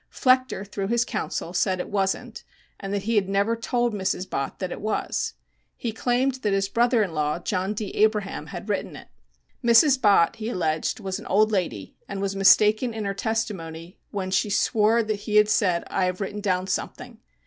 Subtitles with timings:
[0.11, 2.43] Flechter through his counsel said it wasn't,
[2.79, 5.33] and that he had never told Mrs Bott that it was.
[5.77, 7.91] He claimed that his brother in law, John D.
[7.91, 9.09] Abraham, had written it.
[9.63, 10.01] Mrs.
[10.01, 14.49] Bott, he alleged, was an old lady and was mistaken in her testimony when she
[14.49, 17.19] swore that he had said, "I have written down something."